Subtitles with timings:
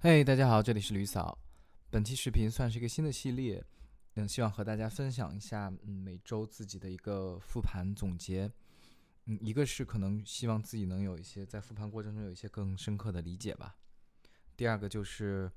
[0.00, 1.36] 嘿，大家好，这里是吕嫂。
[1.90, 3.66] 本期视频算是一个新的系列，
[4.14, 8.48] 嗯，希望和大家分享一下，嗯，每周自己的一个复盘总结。
[9.24, 13.74] 嗯，一个是可能希望自己能有一些在复盘过程中有一些更深刻的理解吧。
[14.56, 15.50] 第二个就是，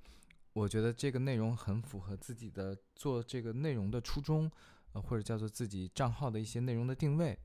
[0.53, 4.51] 我觉得这个内容很符合自己的做这个内容的初衷，
[4.93, 7.37] 呃，或者叫做自己账号的一些内容的定位。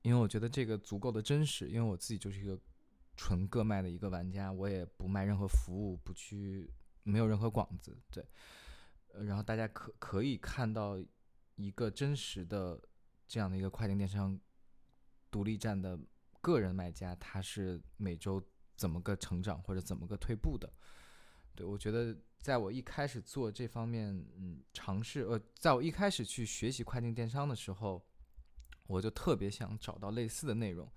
[0.00, 2.58] 因为我觉得这个足够的真实，因为我自己就是一个
[3.18, 6.72] 纯个卖的一个玩家，我也不卖任何服务，不去
[7.02, 8.24] 没有任何广子，对。
[9.12, 10.96] 呃，然后大家可可以看到
[11.56, 12.80] 一个真实的
[13.26, 14.38] 这样的一个跨境电商
[15.30, 15.98] 独立站的
[16.40, 18.42] 个人卖家，他是每周
[18.76, 20.72] 怎么个成长或者怎么个退步的。
[21.54, 28.02] 对我觉得，在我一开始做这方面嗯尝试，呃，在我一开始去学习跨境电商的时候。
[28.90, 30.90] 我就特别想找到类似的内容，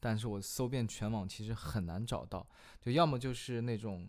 [0.00, 2.46] 但是我搜遍全网其实很难找到，
[2.80, 4.08] 就要么就是那种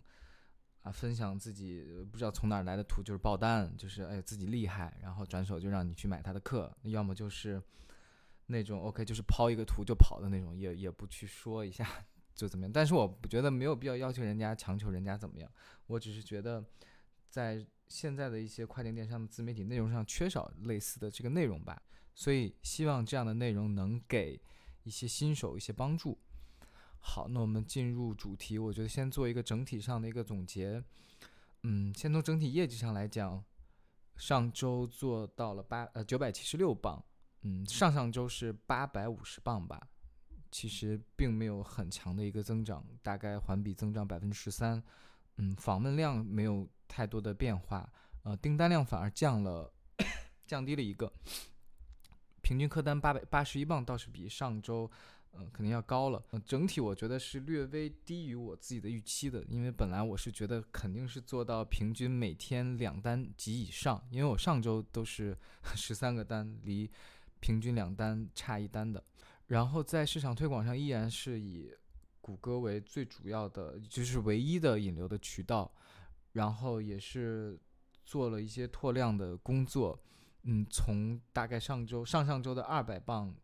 [0.82, 7.62] 啊分享自己不知道从哪儿来的图，就是爆单，就是哎自己厉害，然后转手就让你去买他的课；要么就是
[8.46, 11.86] 那种 OK 就是抛一个图就跑的那种，也也不去说一下
[12.34, 12.72] 就怎么样。
[12.72, 15.50] 但是我觉得没有必要要求人家强求人家怎么样，
[15.86, 16.64] 我只是觉得
[17.28, 21.82] 在现在的一些跨境电商的自媒体内容上缺少类似的这个内容吧。
[22.14, 24.40] 所以希望这样的内容能给
[24.82, 26.18] 一些新手一些帮助。
[27.00, 30.82] 好，那我们进入主题，我觉得先做一个整体上的一个总结。
[31.62, 33.44] 嗯，先从整体业绩上来讲，
[34.16, 37.02] 上周做到了八呃九百七十六磅，
[37.42, 39.88] 嗯，上上周是八百五十磅吧，
[40.50, 44.82] 其实并没有很强的一个增长，大概环比增长百分之十三。
[45.36, 47.88] 嗯，访问量没有太多的变化，
[48.24, 49.72] 呃，订单量反而降了，
[50.46, 51.12] 降低了一个。
[52.48, 54.90] 平均客单八百八十一磅，倒是比上周，
[55.34, 56.24] 嗯，肯定要高了。
[56.46, 65.36] 整体我觉得是略微低于我自己的预期的，因为本来我是觉得肯定是做到平均每天两单及以上，因为我上周都是
[65.76, 66.90] 十三个单，离
[67.38, 69.04] 平均两单差一单的。
[69.48, 71.70] 然后在市场推广上依然是以
[72.22, 75.70] 谷歌为最主要的，就是唯一的引流的渠道，
[76.32, 77.58] 然后也是
[78.06, 80.02] 做了一些拓量的工作。
[80.50, 83.36] 嗯，从大概上周、上上周的二百磅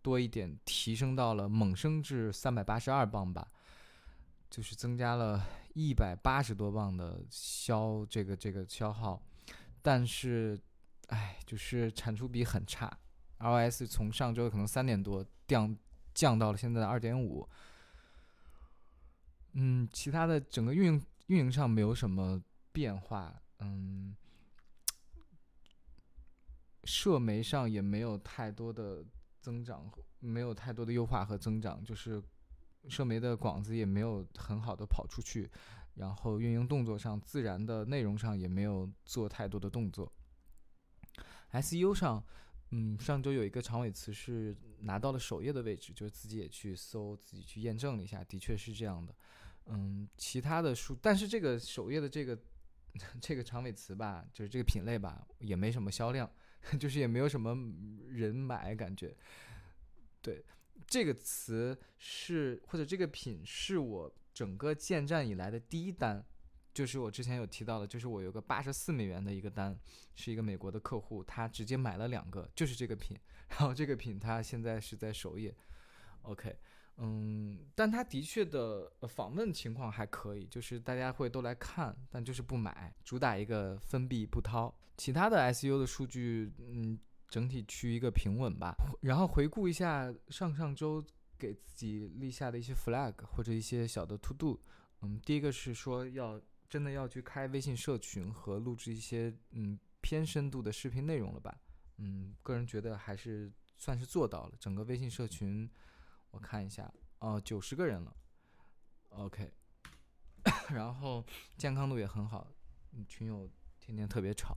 [0.00, 3.50] 多一点，提升到了猛升至三百八十二磅吧，
[4.48, 9.20] 就是增加了一百八十多磅的消这个这个消耗，
[9.82, 10.56] 但是，
[11.08, 12.96] 哎，就是产出比很差
[13.40, 15.76] ，ROS 从上周可能三点多降
[16.14, 17.48] 降到了现在的二点五，
[19.54, 22.40] 嗯，其他的整个运营运营上没有什么
[22.70, 24.14] 变化，嗯。
[26.84, 29.04] 社媒上也没有太多的
[29.40, 32.22] 增长，没有太多的优化和增长，就是
[32.88, 35.50] 社媒的广子也没有很好的跑出去，
[35.94, 40.12] 然后运营动作上自然的内容上也没有做太多的动作。
[41.52, 42.24] SEO 上，
[42.70, 49.14] 嗯，上周有一个长尾词是拿到了首页的位置，就是自己也去搜，自己去验证了一下，的确是这样的。
[49.66, 52.36] 嗯，其他的书，但是这个首页的这个
[53.20, 56.28] 这个长尾词吧，就是这个品类吧，也没什么销量。
[56.78, 57.56] 就是也没有什么
[58.08, 59.14] 人买，感觉，
[60.20, 60.44] 对
[60.86, 66.24] 这个词是或者这个品是我整个建站以来的第一单，
[66.72, 69.78] 就是我之前有提到的，就是我有个八十四美元的一个单，
[70.14, 73.18] 是一个美国的客户，他直接买了两个，就是这个品，
[73.50, 75.54] 然后这个品他现在是在首页
[76.22, 76.56] ，OK。
[76.98, 84.72] 嗯，但他的确的访问情况还可以，就是大家会都来看，但就是不买，主打一个分币不掏。
[84.96, 86.98] 其他的 SU 的数据，嗯，
[87.28, 88.74] 整体趋于一个平稳吧。
[89.00, 91.04] 然后回顾一下上上周
[91.38, 94.60] 给自己立下的一些 flag 或者一些小的 to do，
[95.00, 101.60] 嗯，第一个是说要真的要去开微信社群和录制一些嗯偏深度的视频内容了吧？
[101.98, 105.68] 嗯，个人觉得还是算是做到了，整个微信社群。
[106.30, 108.16] 我看一下，哦，九十个人了
[109.10, 109.52] ，OK，
[110.72, 111.22] 然后
[111.58, 112.50] 健康度也很好，
[113.06, 113.46] 群友
[113.78, 114.56] 天天特别吵，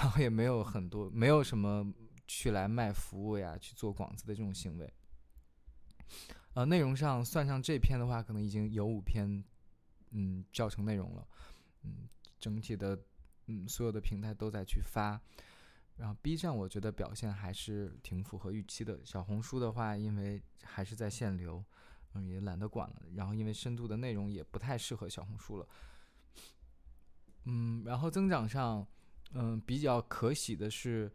[0.00, 1.84] 然后也没有很多，没有什么
[2.26, 4.92] 去来卖服务呀，去做广子的这种行为。
[6.54, 9.42] 呃，内容上算上这篇的话，可能已经有五篇，
[10.10, 11.26] 嗯，教程内容了，
[11.82, 12.08] 嗯，
[12.38, 12.98] 整体的，
[13.46, 15.20] 嗯，所有的平台都在去发。
[15.96, 19.00] 然后 B 站我觉得表现还是挺符合预期的。
[19.04, 21.64] 小红书的话，因为还是在限流，
[22.14, 23.02] 嗯，也懒得管了。
[23.14, 25.68] 然后因为深度的内容也不太适合小红书了。
[27.44, 28.86] 嗯，然后增长上，
[29.34, 31.10] 嗯，比较可喜的是，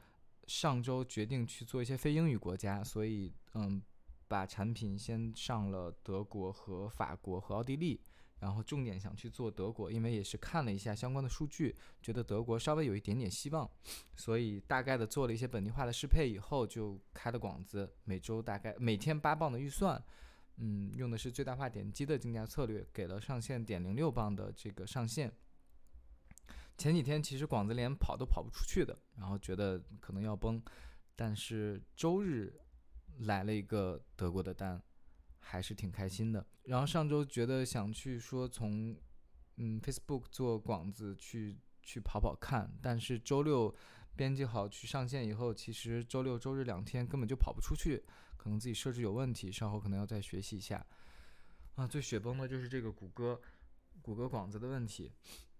[0.45, 3.81] 上周决定去做一些非英语国家，所以嗯，
[4.27, 7.99] 把产品先上了德国和法国和奥地利
[8.39, 13.69] 然后重点想去做德国，因为也是看了一下相关的数据，觉得德国稍微有一点点希望，
[14.15, 20.01] 所以大概的做了一些本地化的适配以后，就开了广子，每周大概每天八磅的预算，
[20.57, 25.31] 嗯，用的是最大化点击的竞价策略，给了上限点零六磅的这个上限。
[26.79, 30.63] 前几天其实广子连跑都跑不出去的，然后觉得可能要崩，
[31.13, 32.57] 但是周日
[33.19, 34.81] 来了一个德国的单，
[35.39, 36.45] 还是挺开心的。
[36.63, 38.95] 然后上周觉得想去说从
[39.57, 43.75] 嗯 Facebook 做广子去去跑跑看，但是周六
[44.15, 48.01] 编辑好去上线以后，其实周六周日两天根本就跑不出去，
[48.37, 50.85] 可能自己设置有问题，稍后可能要再学习一下。
[51.75, 53.41] 啊，最雪崩的就是这个谷歌
[54.01, 55.11] 谷歌广子的问题。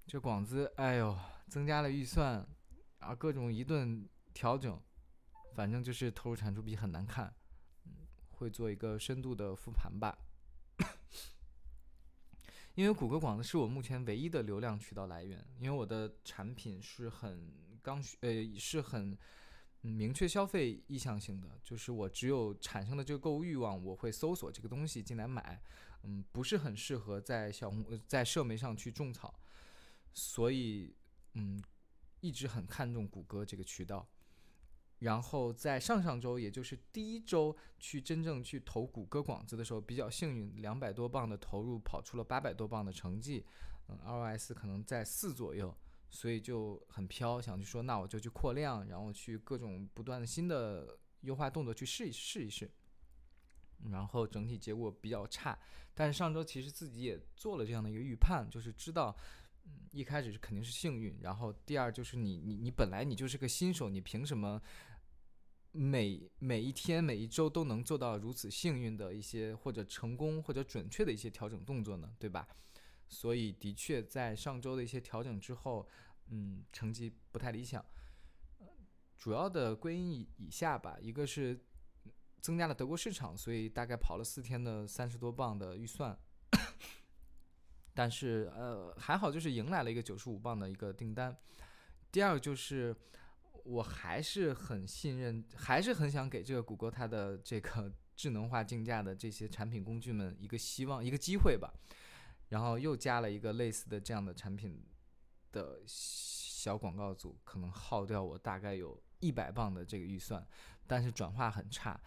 [0.10, 1.16] 这广子，哎呦，
[1.50, 2.44] 增加了预算，
[2.98, 4.82] 啊各种一顿调整，
[5.54, 7.32] 反正就是投入产出比很难看。
[7.86, 7.92] 嗯，
[8.32, 10.18] 会做一个深度的复盘吧。
[12.74, 17.54] 因为谷歌广子是我目前唯一的流量渠道来源，因为我的产品是很
[17.84, 19.16] 刚需，呃，是很
[19.82, 25.62] 明确消费意向性的，就是我只有产生的这个购物欲望，我会搜索这个东西进来买。
[26.02, 29.40] 嗯，不是很适合在小红在社媒上去种草。
[30.14, 30.96] 所以，
[31.34, 31.62] 嗯，
[32.22, 34.08] 一直很看重谷歌这个渠道。
[35.00, 43.46] 然后在上上周，也就是第一周去真正去投谷歌广子的时候，比较幸运，两百多磅的投入跑出了八百多磅的成绩，
[43.88, 45.74] 嗯，ROS 可能在四左右，
[46.10, 52.70] 所以就很飘，想去说那我就去扩量，然后去各种不断的新的优化动作去试一试一试。
[53.92, 55.58] 然后整体结果比较差，
[55.94, 59.16] 但是上周其实自己也做了这样的一个预判，就是知道。
[59.70, 64.60] 嗯，一开始是肯定是幸运，然后第二就是你你你本来你就是个新手，你凭什么
[65.72, 72.12] 每每一天每一周都能做到如此幸运的一些或者成功或者准确的一些调整动作呢？
[72.18, 72.48] 对吧？
[73.08, 75.88] 所以的确在上周的一些调整之后，
[76.30, 77.84] 嗯，成绩不太理想。
[79.18, 81.60] 主要的归因以以下吧，一个是
[82.40, 86.18] 增加了德国市场，所以大概跑了四天的三十多磅的预算。
[88.00, 91.36] 但是呃还好，就是迎来了一个九十五磅的一个订单。
[92.10, 92.96] 第二个就是
[93.66, 101.74] 我还是很信任，还是很想给这个谷歌它的这个 智能化竞价的这些产品工具们一个希望，一个机会吧。
[102.48, 104.82] 然后又加了一个类似的这样的产品
[105.52, 110.48] 的小广告组，可能耗掉我大概有一百磅的这个预算，
[110.88, 112.00] 但是转化很差，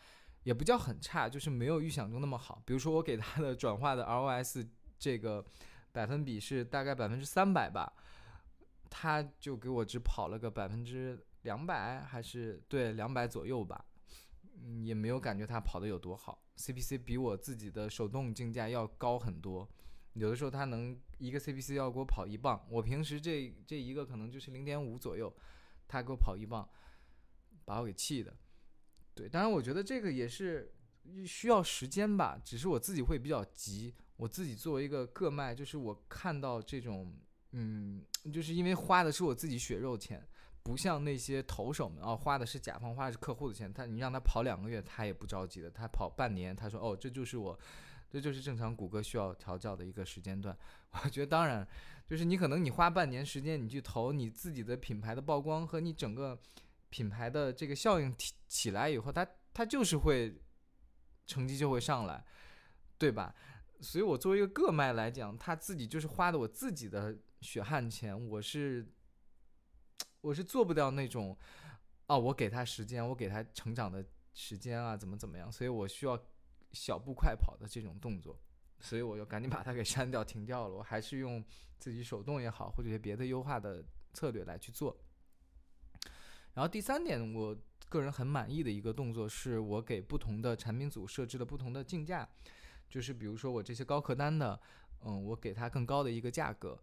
[0.45, 2.63] 也不叫很差，就是没有预想中那么好。
[2.65, 4.67] 比如说我给它的转化的 ROS
[4.99, 5.45] 这个。
[5.93, 7.93] 百分比是大概百分之三百吧，
[8.91, 13.85] 他就给我只跑了个百分之两百，还是对两百左右吧，
[14.63, 16.43] 嗯，也没有感觉他跑的有多好。
[16.57, 19.69] CPC 比我自己的手动竞价要高很多，
[20.15, 25.35] 有的时候他能一个 CPC 要给我跑一磅，我平时这这一个可能就是零点五左右，
[25.89, 26.69] 他给我跑一磅，
[27.65, 28.37] 把我给气的。
[29.15, 30.73] 对，当然我觉得这个也是
[31.27, 33.95] 需要时间吧，只是我自己会比较急。
[34.17, 37.13] 我自己作为一个个卖，就是我看到这种，
[37.53, 40.25] 嗯，就是因为花的是我自己血肉钱，
[40.63, 43.73] 不像那些投手们啊，花的是甲方，花的是客户的钱。
[43.73, 45.71] 他你让他跑两个月，他也不着急的。
[45.71, 47.59] 他跑半年，他说哦，这就是我，
[48.09, 50.57] 这就是正常谷歌需要调教的一个时间段。
[51.03, 51.67] 我觉得当然，
[52.07, 56.39] 就是你可能你花半年时间，你去投你自己的品牌的曝光和你整个
[56.91, 60.39] 品牌的这个效应起起来以后，它它就是会
[61.27, 62.25] 成绩就会上来，
[62.99, 63.35] 对吧？
[63.83, 68.87] 所以，我作为一个个卖来讲，他自己就是花的我自己的血汗钱，我是，
[70.21, 71.37] 我是做不掉那种，
[72.07, 75.51] 哦，我给他时间，我给他成长的时间啊，怎么怎么样？
[75.51, 76.17] 所以我需要
[76.71, 78.41] 小步快跑的这种动作，
[78.79, 80.75] 所以我就赶紧把它给删掉、停掉了。
[80.77, 81.45] 我还是用
[81.81, 84.97] 自己手动也好，或者别的优化的策略来去做。
[86.55, 87.57] 然后第三点，我
[87.89, 92.29] 个人很满意的一个动作，是我给不同的产品组设置了不同的竞价。
[92.93, 94.61] 就是比如说我这些高客单的，
[95.03, 96.79] 嗯，我给他更高的一个价格，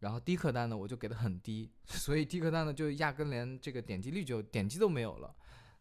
[0.00, 5.32] 然后低客单的我就给的很低， 所以低客单的就压根连这个点击率就点击都没有了，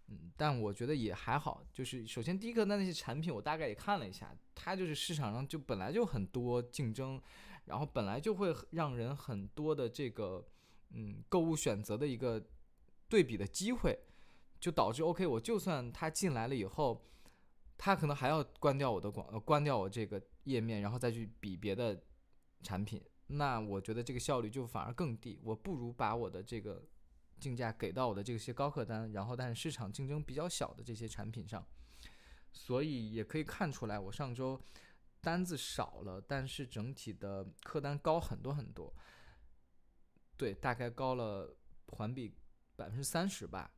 [0.10, 1.66] 嗯，但我觉得也还好。
[1.74, 7.20] 就是首先低客单那些产品我大概也看了一下，它就是市场上就本来就很多竞争，
[7.66, 10.48] 然后本来就会让人很多的这个
[10.92, 12.40] 嗯购物选择的一个
[13.10, 13.98] 对比的机会，
[14.60, 17.04] 就导致 OK 我就算他进来了以后。
[17.78, 22.02] 他可能还要关掉我的广，呃关掉我这个页面，然后再去比别的
[22.62, 23.04] 产品。
[23.28, 25.40] 那我觉得这个效率就反而更低。
[25.44, 26.88] 我不如把我的这个
[27.40, 31.66] 竞价给到我的这些高客单，然后但是市场竞争比较小的这些产品上。
[32.52, 34.62] 所以也可以看出来，我上周
[35.20, 38.94] 单子少了，但是整体的客单高很多很多。
[40.38, 42.34] 对，大概高了环比
[42.76, 43.72] 百分之三十吧。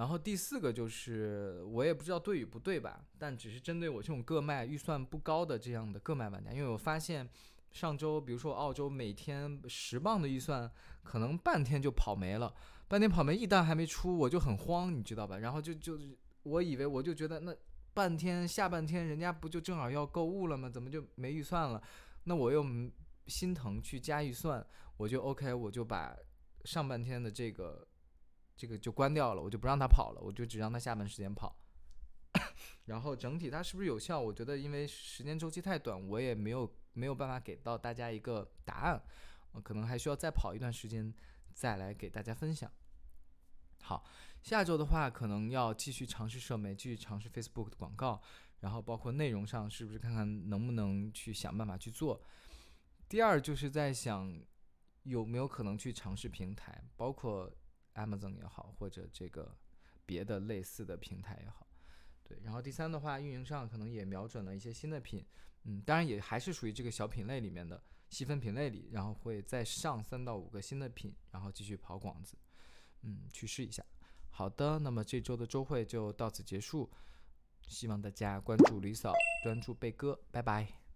[0.00, 7.28] 然后第四个就是我也不知道对与不对吧，但只是针对我这种个卖预算不高的这样的个卖玩家，因为我发现
[7.70, 10.68] 上周比如说澳洲每天十磅的预算
[11.02, 12.50] 可能半天就跑没了，
[12.88, 15.36] 半天跑没一单还没出我就很慌，你知道吧？
[15.36, 15.98] 然后就就
[16.44, 17.54] 我以为我就觉得那
[17.92, 20.70] 半天下半天人家不就正好要购物了吗？
[20.70, 21.82] 怎么就没预算了？
[22.24, 22.64] 那我又
[23.26, 24.66] 心疼去加预算，
[24.96, 26.16] 我就 OK，我就把
[26.64, 27.86] 上半天的这个。
[28.60, 31.56] 这个就关掉了，我就不让他跑了，我就只让他下班时间跑。
[32.84, 34.20] 然后整体它是不是有效？
[34.20, 39.02] 我觉得因为时间周期太短，我也没有没有办法给到大家一个答案，
[39.52, 41.10] 我可能还需要再跑一段时间
[41.54, 42.70] 再来给大家分享。
[43.80, 44.04] 好，
[44.42, 48.20] 下周的话可能要继续尝试社媒，继续尝试 Facebook 的广告，
[48.60, 52.22] 然后包括内容上是不是看看能不能去想办法去做。
[53.08, 54.38] 第二就是在想
[55.04, 57.50] 有没有可能去尝试平台，包括。
[57.94, 59.56] Amazon 也好，或者这个
[60.06, 61.66] 别的类似的平台也好，
[62.22, 62.38] 对。
[62.42, 65.24] 然后第三的话，运营上可能也瞄准了一些新的品，
[65.64, 72.36] 嗯，当然也还是属于这个小品类里面的细分品类里，然后会再上三到五个新的品，然后继续跑广子，
[73.02, 73.84] 嗯，去试一下。
[74.30, 76.90] 好的，那么这周的周会就到此结束，
[77.66, 80.89] 希望大家关注吕嫂，专注贝哥，拜拜。